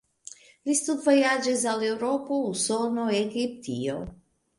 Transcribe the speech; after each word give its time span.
Ŝi 0.69 0.75
studvojaĝis 0.77 1.65
al 1.71 1.85
Eŭropo, 1.89 2.39
Usono, 2.53 3.05
Egiptio. 3.19 3.99